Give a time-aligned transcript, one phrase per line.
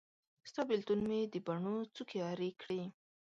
[0.49, 2.81] ستا بیلتون مې د بڼو څوکي ارې کړې